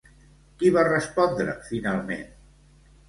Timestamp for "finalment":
1.71-2.25